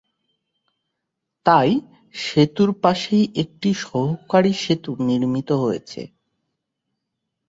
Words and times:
তাই 1.45 1.71
সেতুর 2.15 2.69
পাশেই 2.83 3.25
একটি 3.43 3.69
সহকারী 3.83 4.53
সেতু 4.63 4.91
নির্মিত 5.07 5.49
হয়েছে। 5.63 6.01